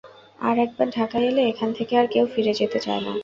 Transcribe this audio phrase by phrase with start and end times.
[0.39, 3.13] আর একবার ঢাকায় এলে এখান থেকে আর কেউ ফিরে যেতে চায় না।